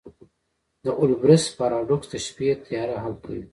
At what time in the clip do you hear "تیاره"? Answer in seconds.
2.65-2.95